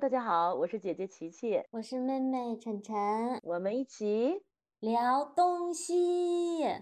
[0.00, 4.40] 大家好，我是姐姐琪琪，我是妹妹晨晨，我们一起
[4.78, 6.62] 聊东西。
[6.62, 6.72] 我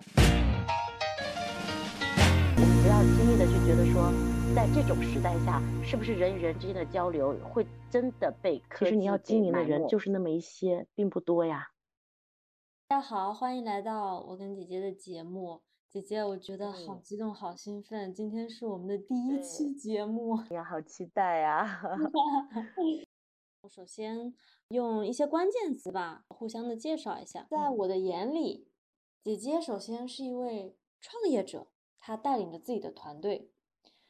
[2.61, 4.13] 们不要轻易的去觉得说，
[4.55, 11.73] 在这种时代下，是不是人与人之间的交流会真的被科技其实你要经营的人就是那么一些，并不多呀。
[12.87, 15.61] 大家好，欢迎来到我跟姐姐的节目。
[15.91, 18.13] 姐姐，我觉得好激动，好兴奋！
[18.13, 21.81] 今天是我们的第一期节目，呀，好期待呀！
[23.69, 24.33] 我首先
[24.69, 27.47] 用一些关键词吧，互相的介绍一下。
[27.51, 28.67] 在我的眼里，
[29.23, 31.67] 姐姐首先是一位创业者，
[32.01, 33.51] 她带领着自己的团队。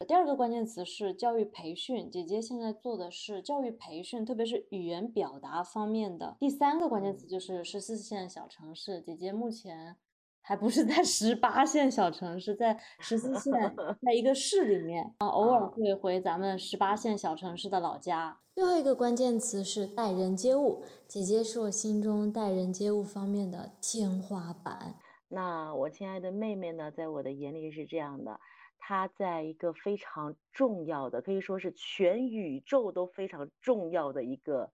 [0.06, 6.36] 第二个关键词是教育培训，姐姐现在做的是教育培训，特别是语言表达方面的。
[6.38, 9.96] 第三个关键词就是十四线小城市，姐姐目前。
[10.40, 13.52] 还不是在十八线小城市，在十四线，
[14.00, 18.40] 在一个市里面 啊，偶尔会回咱们十八线小城市的老家。
[18.58, 24.96] 最后一个关键词是待人接物，姐姐是我心中待人接物方面的天花板。
[25.28, 28.40] 那我亲爱的妹妹呢，在我的眼里是这样的，
[28.76, 34.72] 她在一个非常重要的，可以说是全宇宙都非常重要的一个。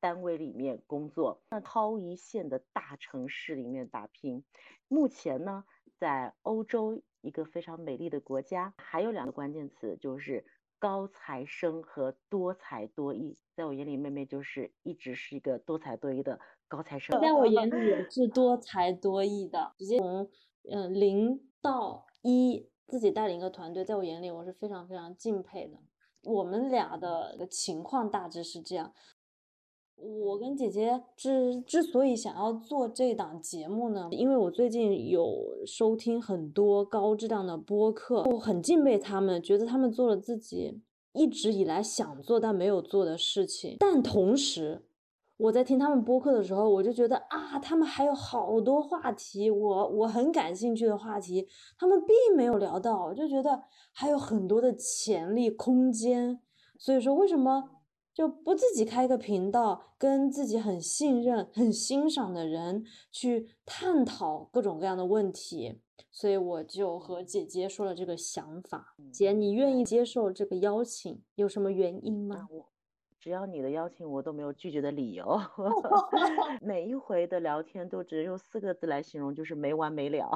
[0.00, 4.44] 单位里面工作，那超一线的大城市里面打拼。
[4.88, 5.64] 目前呢，
[5.98, 10.44] 在欧洲一个非常美丽的国家，还有两个关键词就是
[10.78, 13.36] 高材生和多才多艺。
[13.54, 17.20] 在我眼里，妹妹就是一直是一个多才多艺的高材生。
[17.20, 20.28] 在我眼里也是多才多艺的，直接从
[20.70, 25.78] 嗯零到一，自己带领一个团队，在我眼里我是非常非常敬佩的。
[26.22, 28.92] 我们俩的情况大致是这样。
[29.96, 35.26] 我跟姐姐之之所以想要做这档节目呢，因为我最近有
[35.66, 43.76] 收听很多高质量的播客，我很敬佩他们，觉得他们做了自己一直以来想做但没有做的事情。
[43.80, 44.84] 但同时，
[45.38, 51.48] 我在听他们播客的时候，我就觉得啊，他们还有好多话题，我我很感兴趣的话题，
[51.78, 53.62] 他们并没有聊到，我就觉得
[53.92, 56.38] 还有很多的潜力空间。
[56.78, 57.70] 所以说，为什么？
[58.16, 62.82] 就不自己开一个频道，跟自己很信任、很欣赏的人
[63.12, 68.94] 去探讨各种各样的问题，所以我就和姐姐说了这个想法。
[69.12, 72.48] 姐，你愿意接受这个邀请，有什么原因吗？
[72.50, 72.66] 我
[73.20, 75.38] 只要你的邀请，我都没有拒绝的理由。
[76.62, 80.30] 每一回的聊天都只用四个字来形容，就是没完没了。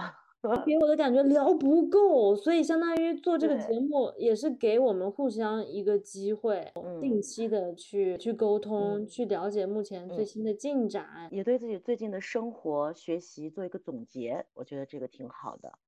[0.64, 15.78] 给我的感觉聊不够，所以相当于做这个节目也是给我们互相一个机会，定期的去去沟通，去了解目前最新的进展，也对自己最近的生活学习做一个总结，我觉得这个挺好的。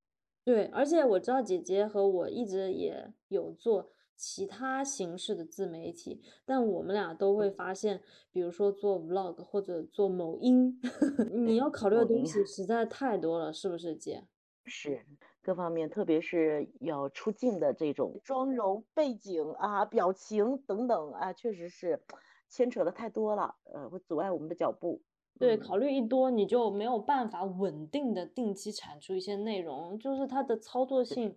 [0.45, 10.79] 对，而且我知道姐姐和我一直也有做其他形式的自媒体，但我们俩都会发现，比如说做 vlog 或者做某音，
[11.33, 14.25] 你要考虑的东西实在太多了，是不是姐？
[14.65, 15.05] 是
[15.43, 22.03] 各方面，特别是要出镜的这种妆容、背景啊、表情等等啊，确实是
[22.49, 25.03] 牵扯的太多了，呃，会阻碍我们的脚步。
[25.39, 31.37] 对，考虑一多，你就没有办法稳定的定期产出一些内容，就是它的操作性，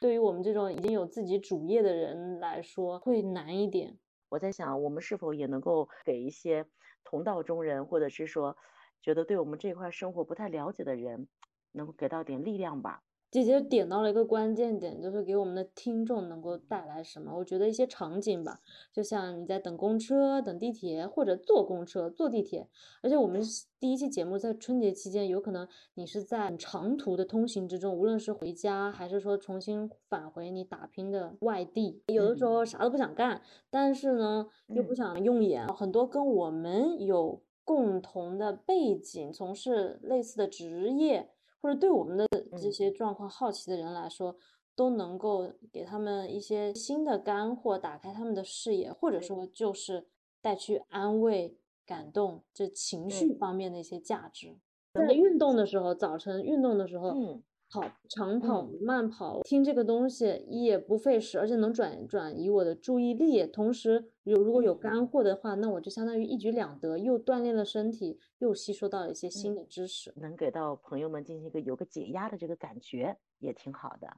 [0.00, 3.96] 对于我们这种已经有自己主业的人来说会难一点。
[4.28, 6.66] 我在想，我们是否也能够给一些
[7.04, 8.56] 同道中人，或者是说
[9.00, 11.28] 觉得对我们这块生活不太了解的人。
[11.76, 13.02] 能够给到点力量吧。
[13.28, 17.36] 姐姐点到了一个关键点，就是给我们的听众能够带来什么？
[17.36, 18.60] 我觉得一些场景吧，
[18.92, 22.68] 就像你在等公车、等地铁，或者坐公车、坐地铁。
[23.02, 23.42] 而且我们
[23.80, 35.66] 第一期节目在春节期间，有可能你是在长途的通行之中，无论是回家还是说重新返回你打拼的外地，有的时候啥都不想干，但是呢又不想用眼。
[35.66, 41.28] 很多跟我们有共同的背景，从事类似的职业。
[41.60, 42.26] 或者对我们的
[42.60, 44.36] 这些状况好奇的人来说，
[44.74, 50.06] 都能够给他们一些新的干货，打开他们的视野，或者说就是
[50.40, 54.56] 带去安慰、感动这情绪方面的一些价值。
[54.94, 57.42] 在运动的时候，早晨运动的时候，嗯。
[57.68, 63.44] 跑长跑、慢跑，听这个东西也不费时，而且能转转移我的注意力。
[63.44, 74.16] 同时，有如果有干货的话，那我就相当于一举两得，又锻炼了身体，又吸收到了一些新的知识，能给到朋友们进行一个有个解压的这个感觉，也挺好的。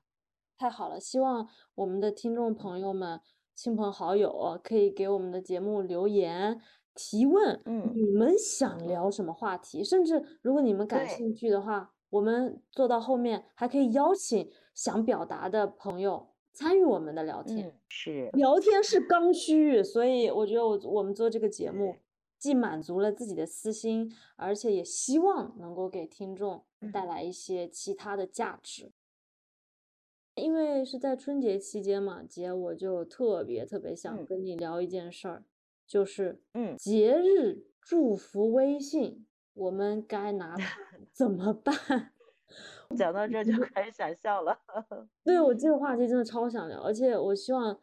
[0.59, 3.21] 太好了，希望我们的听众朋友们、
[3.55, 6.61] 亲朋好友可以给我们的节目留言
[6.95, 9.83] 提问，嗯，你们想聊什么话题？
[9.83, 11.95] 甚至如果你们感兴趣的话。
[12.11, 17.69] 我们做到后面还可以邀请想表达的朋友参与我们的聊天。
[17.69, 21.97] 嗯，是聊天是刚需，所以我觉得我我们做这个节目，
[22.39, 28.93] 既满足了自己的私心，而且也希望能够给听众带来一些其他的价值。
[30.35, 35.45] 因为是在春节期间嘛，姐我就特别特别想嗯跟你聊一件事儿，
[35.85, 39.27] 就是嗯节日祝福微信，
[39.59, 40.79] 我们该拿 它
[41.13, 41.75] 怎么办？
[42.97, 44.59] 讲到这就开始想笑了。
[45.25, 47.79] 对，我这个话题真的超想聊，而且我希望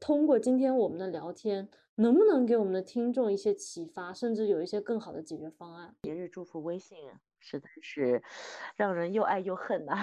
[0.00, 5.94] 通过今天我们的聊天，能不能给我们的听众一些启发，甚至有一些更好的解决方案。
[6.02, 6.96] 节日祝福微信
[7.40, 8.22] 实在是
[8.76, 9.94] 让人又爱又恨呐、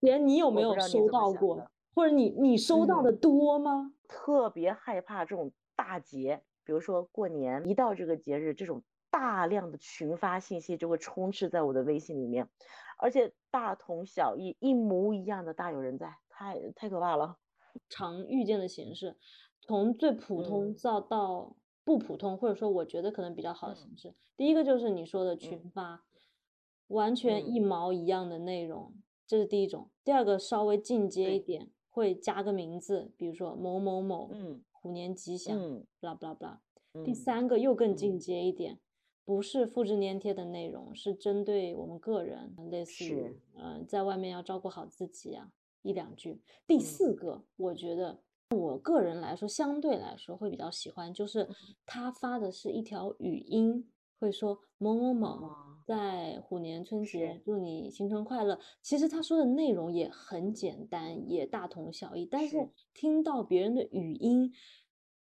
[0.00, 3.94] 连，你有没有收到过，或者你你收到嗯的多吗？
[4.06, 12.48] 特别害怕这种大节，比如说过年，一到这个节日，这种大量的群发信息就会充斥在我的微信里面，
[12.96, 17.36] 而且大同小异，一模一样的大有人在，太太可怕了。
[17.90, 19.18] 常遇见的形式，
[19.60, 24.14] 从最普通嗯到到不普通，或者说我觉得可能比较好的嗯形式。
[24.34, 26.02] 第一个就是你说的群发，
[26.88, 28.94] 完全嗯一毛一样的内容，
[29.26, 29.90] 这是第一种。
[30.02, 36.56] 第二个稍微进阶一点，会加个名字，比如说某某某，嗯虎年吉祥嗯，blah blah blah。
[37.04, 38.78] 第嗯三个又更进嗯阶一点，
[39.24, 45.52] 不是复制粘贴的内容，是针对我们个人，类似于嗯、呃在外面要照顾好自己啊，
[45.82, 46.40] 一两句。
[46.66, 46.80] 第嗯。
[46.80, 48.20] 四个，我觉得
[48.50, 51.54] 我个人来说，相对来说会比较喜欢，就是嗯。
[51.86, 53.88] 他发的是一条语音，
[54.18, 58.58] 会说某某某哦在虎年春节祝你新春快乐。
[58.80, 62.68] 其实他说的内容也很简单，也大同小异，但是是。
[62.94, 64.52] 听到别人的语音，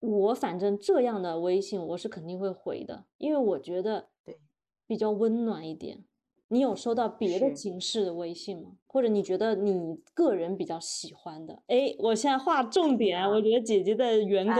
[0.01, 4.39] 我反正这样的微信我是肯定会回的，因为我觉得对
[4.87, 6.05] 比较温暖一点。
[6.51, 8.71] 你有收到别的形式的微信吗？
[8.87, 11.63] 或者你觉得你个人比较喜欢的？
[11.67, 14.55] 哎，我现在划重点，我觉得姐姐的员工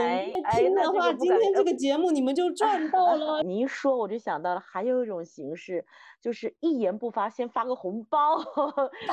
[0.55, 3.41] 听的话，今天这个节目你们就赚到了。
[3.47, 5.83] 你一说我就想到了，还有一种形式，
[6.21, 8.37] 就是一言不发先发个红包，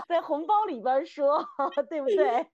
[0.07, 1.43] 在红包里边说，
[1.89, 2.47] 对不 对？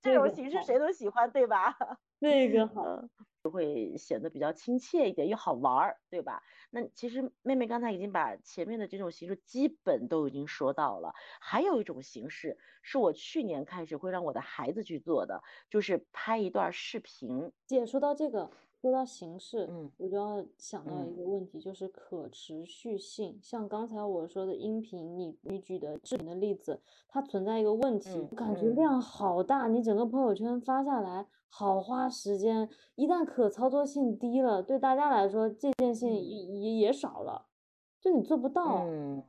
[0.00, 1.74] 这这个种形式谁都喜欢，对吧？
[2.20, 3.08] 这个好，嗯，
[3.44, 6.42] 就会显得比较亲切一点，又好玩儿，对吧？
[6.70, 18.48] 那其实妹妹刚才已经把前面的这种形式基本都已经说到了，还有一种形式是我去年开始会让我的孩子去做的，就是拍一段视频，姐说到这个，
[18.80, 21.16] 说到形式，嗯我就要想到一嗯。
[21.16, 23.36] 个问题，就是可持续性。
[23.42, 28.76] 像刚才我说的音频，你你举的视频的例子，它存在一个问题，嗯感觉嗯。
[28.76, 37.46] 量好大，你整个朋友圈发下来好花时间，一旦可操作性低了，对大家来说借鉴性嗯也也也少了，
[38.00, 38.84] 就你做不到。
[38.84, 39.24] 嗯，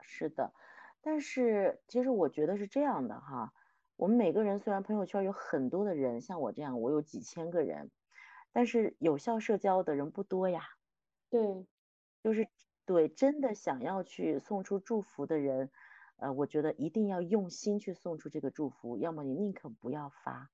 [0.00, 0.52] 是的，
[1.00, 3.52] 但是其实我觉得是这样的哈，
[3.96, 7.90] 我们每个人虽然朋友圈有很多的人，像我这样，我有几千个人，
[8.52, 10.62] 但是有效社交的人不多呀。
[11.28, 11.66] 对，
[12.22, 12.46] 就是
[12.84, 15.70] 对真的想要去送出祝福的人，
[16.18, 20.50] 呃，我觉得一定要用心去送出这个祝福，要么你宁可不要发，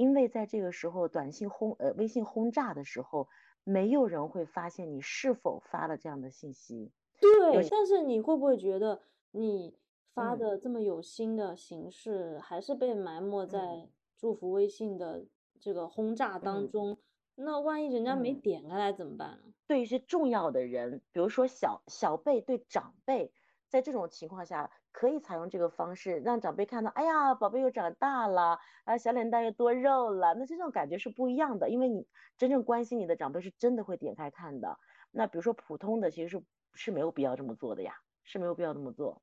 [0.00, 3.28] 因为在这个时候短信轰呃微信轰炸的时候，
[3.64, 6.90] 没有人会发现你是否发了这样的信息。
[7.20, 9.02] 对，但是你会不会觉得
[9.32, 9.76] 你
[10.14, 15.26] 发嗯的这么有心的形式，还是被埋没嗯在祝福微信的
[15.60, 16.96] 这个轰炸当嗯中？
[17.34, 19.52] 那万一人家没嗯点开来怎么办呢？
[19.66, 23.30] 对一些重要的人，比如说小小辈对长辈，
[23.68, 32.06] 在这种情况下，可以采用这个方式，让长辈看到，哎呀，宝贝又长大了，啊，小脸蛋又多肉了，那这种感觉是不一样的，因为你
[32.36, 34.78] 真正关心你的长辈是真的会点开看的。
[35.12, 36.42] 那比如说普通的，其实是
[36.74, 37.94] 是没有必要这么做的呀，
[38.24, 39.22] 是没有必要这么做。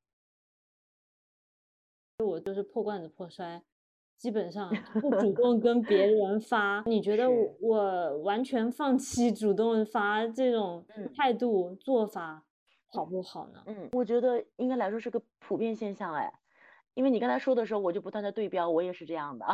[2.25, 3.61] 我就是破罐子破摔，
[4.17, 6.81] 基本上 不主动跟别人发。
[6.87, 12.43] 你觉得我完全放弃主动发这种嗯态度做法
[12.97, 13.63] 好不好呢？
[13.67, 16.33] 嗯，我觉得应该来说是个普遍现象哎，
[16.95, 19.45] 因为你刚才说的时候，我就不断的对标，我也是这样的，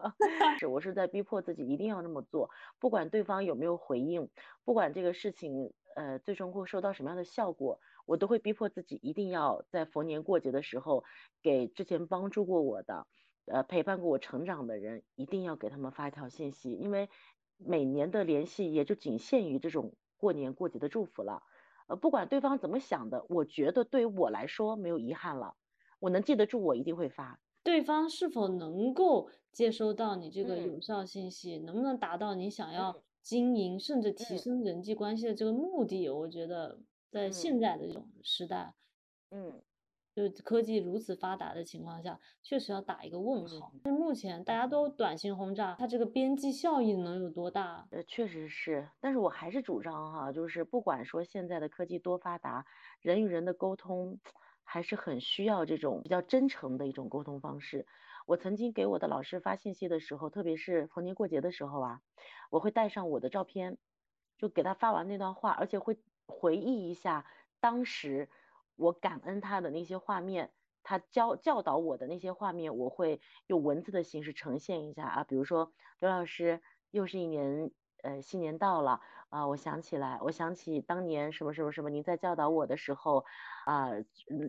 [0.58, 2.48] 是我是在逼迫自己一定要这么做，
[2.78, 4.30] 不管对方有没有回应，
[4.64, 11.04] 不管这个事情呃最终会收到什么样的效果，我都会逼迫自己一定要在逢年过节的时候，
[11.42, 13.06] 给之前帮助过我的，
[13.44, 17.10] 呃陪伴过我成长的人，一定要给他们发一条信息，因为
[17.58, 21.42] 每年的联系也就仅限于这种过年过节的祝福了。
[21.88, 25.54] 呃，不管对方怎么想的，我觉得对于我来说没有遗憾了，
[26.00, 27.38] 我能记得住，我一定会发。
[27.66, 30.60] 对方是否能够接收到你这个嗯。
[30.60, 33.02] 有效信息，能不能达到你想要嗯。
[33.20, 34.38] 经营甚至提嗯。
[34.38, 36.08] 升人际关系的这个目的？
[36.08, 37.58] 我觉得在现嗯。
[37.58, 38.76] 在的这种时代，
[39.32, 39.62] 嗯，
[40.16, 43.70] 就科技如此发达的情况下，确实要打一个问号。
[43.84, 47.86] 但目前大家都短信轰炸，它这个边际效益能有多大？
[47.90, 52.64] 呃，确实是，但是我还是主张哈，就是不管说现在的科技多发达，
[53.02, 54.18] 人与人的沟通
[54.64, 57.86] 还是很需要这种比较真诚的一种沟通方式。
[58.24, 62.00] 我曾经给我的老师发信息的时候，特别是逢年过节的时候啊，
[62.48, 63.76] 我会带上我的照片，
[64.38, 67.26] 就给他发完那段话，而且会回忆一下
[67.60, 68.30] 当时。
[68.76, 70.52] 我感恩他的那些画面，
[70.82, 75.24] 他教教导我的那些画面，我会用文字的形式呈现一下啊。
[75.24, 83.24] 比如说，刘老师，又是一年，呃，新年到了啊，我想起来，我想起当年什么什么什么，您在教导我的时候，
[83.64, 83.90] 啊，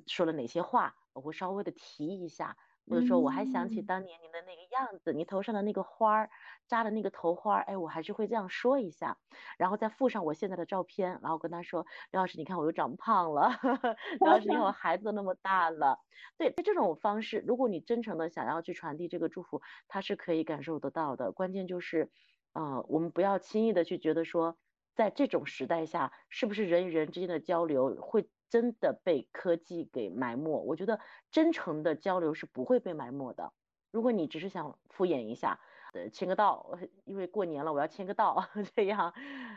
[0.05, 2.57] 说了哪些话，我会稍微的提一下。
[2.87, 6.29] 或者说，我还想起当年您的那个样子，你头上的那个花儿，
[6.67, 9.17] 扎的那个头花儿，哎，我还是会这样说一下，
[9.57, 13.49] 然后再附上我现在的照片，然后跟他说，刘老师，你看我又长胖了，
[14.23, 15.99] 刘老师，你看我孩子都那么大了，
[16.37, 21.31] 对，这种方式，如果你真诚的想要去传递这个祝福，他是可以感受得到的。
[21.31, 22.11] 关键就是，
[22.53, 24.57] 呃，我们不要轻易的去觉得说，
[24.95, 28.29] 在这种时代下，是不是人与人之间的交流会。
[28.49, 30.99] 真的被科技给埋没，我觉得
[31.31, 33.53] 真诚的交流是不会被埋没的。
[33.91, 35.59] 如果你只是想敷衍一下，
[35.93, 39.13] 呃，签个到，因为过年了，我要签个到， 这样，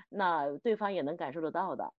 [0.08, 1.92] 那对方也能感受得到的。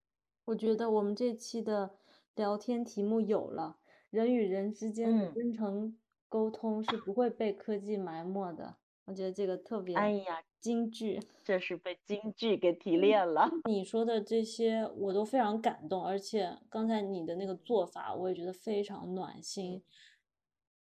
[0.45, 1.99] 我觉得我们这期的
[2.35, 3.79] 聊天题目有了，
[4.11, 8.77] 人与人之间的真诚沟通是不会被科技埋没的。
[9.11, 13.51] 我觉得这个特别，哎呀，京剧，这是被京剧给提炼了。
[13.69, 19.83] 你说的这些我都非常感动，而且刚才你的那个做法，我也觉得非常暖心。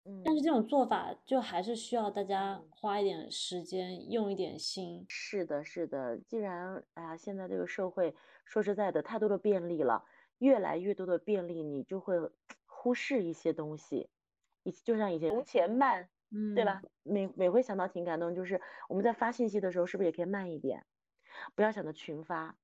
[0.04, 5.04] 嗯，但是这种做法就还是需要大家花一点时间，用一点心。
[5.08, 6.16] 是的，是的。
[6.18, 10.04] 既然哎呀，现在这个社会说实在的，太多的便利了，
[10.38, 12.14] 越来越多的便利，你就会
[12.64, 14.08] 忽视一些东西。
[14.62, 16.08] 以就像以前从前慢。
[16.34, 16.82] 嗯，对吧？
[17.04, 20.84] 每每回想到挺感动，就是我们在发信息的时候，是不是也可以慢一点？
[21.54, 22.56] 不要想着群发。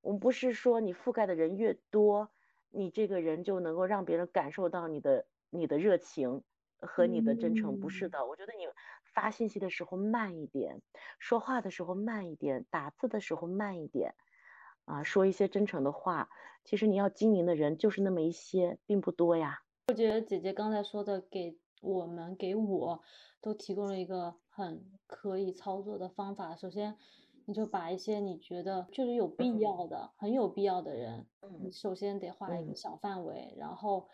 [0.00, 2.30] 我们不是说你覆盖的人越多，
[2.70, 6.44] 你这个人就能够让别人感受到你的你的热情
[6.78, 8.24] 和你的真诚，不是的。
[8.26, 8.68] 我觉得你
[9.02, 10.80] 发信息的时候慢一点，
[11.18, 14.14] 说话的时候慢一点，打字的时候慢一点，
[14.84, 16.28] 啊，说一些真诚的话。
[16.62, 19.62] 其实你要经营的人就是那么一些，并不多呀。
[19.88, 21.58] 我觉得姐姐刚才说的给。
[21.80, 23.02] 我们给我
[23.40, 26.56] 都提供了一个很可以操作的方法。
[26.56, 26.96] 首先，
[27.44, 31.26] 你就把一些你觉得确实有必要的、很有必要的人，
[31.60, 34.08] 你首先得画一个小范围，然后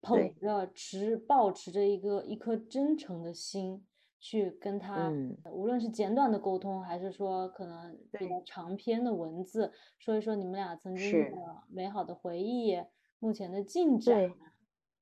[0.00, 3.86] 捧着持、保持着一个一颗真诚的心
[4.20, 5.12] 去跟他，
[5.50, 8.42] 无论是简短的沟通，还是说可能比较。
[8.44, 12.78] 长篇的文字，说一说你们俩曾经的美好的回忆、
[13.18, 14.32] 目前的进展。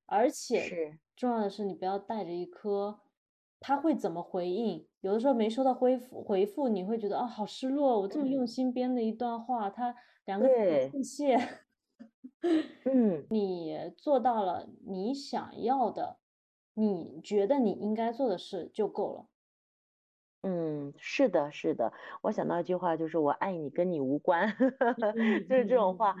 [0.07, 2.99] 而且重要的是，你不要带着一颗
[3.59, 4.87] 他会怎么回应。
[5.01, 8.01] 有的时候没收到回复，回复你会觉得啊，好失落。
[8.01, 9.95] 我这么用心编的一段话，他
[10.25, 11.37] 两个字谢谢。
[12.85, 16.17] 嗯，你做到了你想要的，
[16.73, 19.27] 你觉得你应该做的事就够了。
[20.43, 21.93] 嗯，是的，是的。
[22.21, 24.47] 我想到一句话，就是“我爱你，跟你无关”，
[24.99, 26.15] 就是这种话。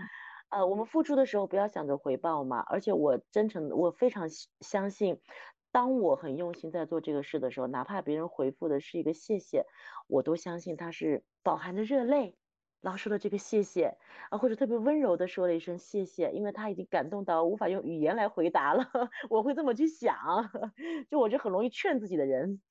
[0.55, 4.29] 呃，我们付出的时候不要想着回报嘛，而且我真诚，我非常
[4.61, 5.19] 相信，
[5.73, 9.65] 当我很用心在做这个事的时候，哪怕别人回复的是一个谢谢，
[10.07, 12.37] 我都相信他是饱含着热泪，
[12.79, 13.97] 然后说的这个谢谢
[14.29, 18.85] 啊，或者特别温柔的说了一声谢谢，因为他已经感动到无法用语言来回答了，
[19.29, 20.15] 我会这么去想，
[21.11, 22.61] 就我这很容易劝自己的人。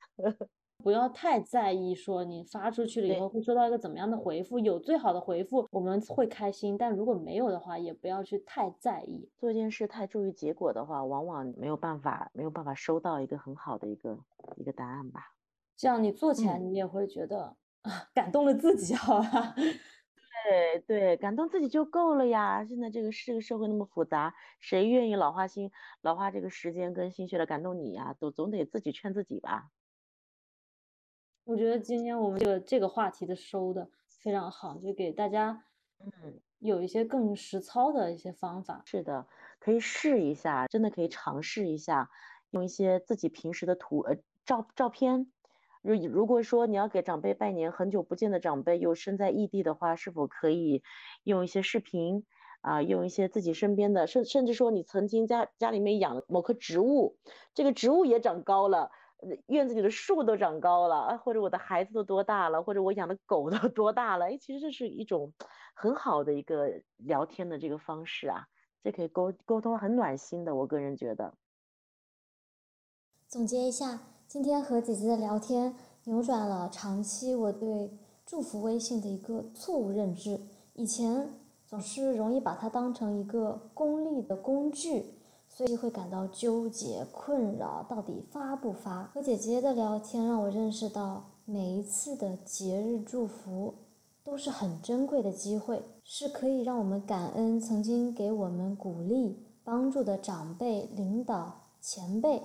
[0.85, 4.59] 不要太在意，说你发出去了以后会收到一个怎么样的回复。
[4.59, 9.31] 有最好的回复，我们会开心；但如果没有的话，也不要去太在意。
[9.39, 14.19] 做一件事太注意结果的话，往往没有办法，没有办法收到一个很好的一个
[14.57, 15.23] 一个答案吧。
[15.75, 19.55] 这样你做起来，你也会觉得啊，感动了自己，好吧？
[20.45, 22.63] 对对，感动自己就够了呀。
[22.63, 25.71] 现在这个这个社会那么复杂，谁愿意老花心、
[26.03, 28.15] 老花这个时间跟心血来感动你呀？
[28.21, 29.71] 都总得自己劝自己吧。
[31.45, 35.65] 我觉得今天我们这个这个话题的收的非常好，就给大家
[36.01, 38.83] 嗯有一些更实操的一些方法。
[38.87, 39.27] 是的，
[39.61, 42.09] 可以试一下，真的可以尝试一下，
[42.51, 45.31] 用一些自己平时的图呃照照片。
[45.83, 50.83] 如如果说你要给长辈拜年，很久不见的长辈又身在异地的话，是否可以
[51.25, 52.25] 用一些视频
[52.63, 57.19] 啊，用一些自己身边的，甚甚至说你曾经家家里面养某棵植物，
[57.53, 58.91] 这个植物也长高了。
[59.47, 64.27] 院子里的树都长高了，或者我的孩子都多大了，或者我养的狗都 多大了？
[64.27, 65.33] 哎，其实这是一种
[65.75, 68.47] 很好的一个聊天的这个方式啊，
[68.83, 71.35] 这可以沟沟通很暖心的，我个人觉得。
[73.27, 80.41] 总结一下，今天和姐姐的聊天，扭转了长期我对祝福微信的一个错误认知。
[80.75, 81.31] 以前
[81.67, 85.15] 总是容易把它当成一个功利的工具，
[85.57, 89.05] 所以会感到纠结、困扰，到底发不发？
[89.15, 93.75] 和姐姐的聊天让我认识到，每一次的节日祝福
[94.25, 102.43] 都是很珍贵的机会，是可以让我们感恩曾经给我们鼓励、帮助的长辈、领导、前辈。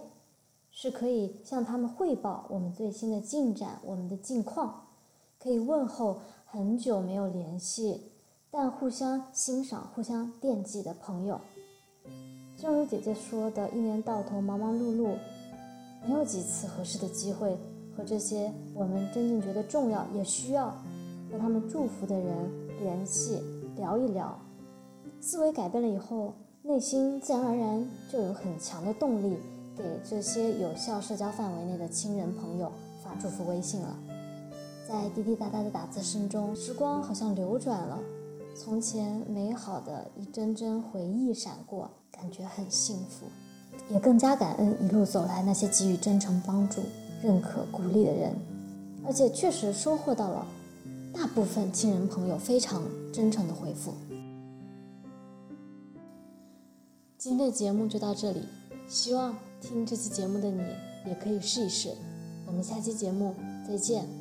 [0.72, 4.86] 是可以向他们汇报我们最新的进展，我们的近况，
[5.38, 8.12] 可以问候很久没有联系，
[8.52, 11.42] 但互相欣赏、互相惦记的朋友。
[12.62, 15.16] 正如姐姐说的，一年到头忙忙碌碌，
[16.06, 17.58] 没有几次合适的机会
[17.96, 20.68] 和这些我们真正觉得重要、也需要
[21.32, 22.36] 和他们祝福的人
[22.82, 23.42] 联系、
[23.78, 24.38] 聊一聊。
[25.22, 29.38] 思维改变了以后，内心自然而然就有很强的动力。
[29.78, 32.70] 给这些有效社交范围内的亲人朋友
[33.02, 33.98] 发祝福微信了，
[34.86, 37.98] 在滴滴答答的打字声中，时光好像流转了，
[38.54, 41.90] 从前美好的一帧帧回忆闪过，
[42.20, 43.28] 感觉很幸福，
[43.90, 46.82] 也更加感恩一路走来那些给予真诚帮助、
[47.24, 48.36] 认可鼓励的人，
[49.06, 50.46] 而且确实收获到了
[51.14, 52.84] 大部分亲人朋友非常
[53.14, 53.94] 真诚的回复。
[57.18, 58.42] 今天的节目就到这里，
[58.88, 59.34] 希望。
[59.62, 60.64] 听这期节目的你，
[61.06, 61.94] 也可以试一试。
[62.48, 63.36] 我们下期节目
[63.68, 64.19] 再见。